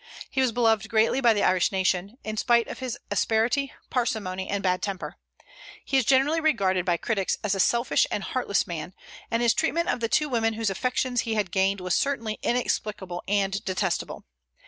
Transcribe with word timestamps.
He 0.31 0.41
was 0.41 0.51
beloved 0.51 0.89
greatly 0.89 1.21
by 1.21 1.35
the 1.35 1.43
Irish 1.43 1.71
nation, 1.71 2.17
in 2.23 2.35
spite 2.35 2.67
of 2.67 2.79
his 2.79 2.97
asperity, 3.11 3.71
parsimony, 3.91 4.49
and 4.49 4.63
bad 4.63 4.81
temper. 4.81 5.17
He 5.85 5.95
is 5.95 6.05
generally 6.05 6.41
regarded 6.41 6.85
by 6.85 6.97
critics 6.97 7.37
as 7.43 7.53
a 7.53 7.59
selfish 7.59 8.07
and 8.09 8.23
heartless 8.23 8.65
man; 8.65 8.95
and 9.29 9.43
his 9.43 9.53
treatment 9.53 9.89
of 9.89 9.99
the 9.99 10.09
two 10.09 10.27
women 10.27 10.53
whose 10.55 10.71
affections 10.71 11.21
he 11.21 11.35
had 11.35 11.51
gained 11.51 11.81
was 11.81 11.93
certainly 11.93 12.39
inexplicable 12.41 13.21
and 13.27 13.63
detestable. 13.63 14.23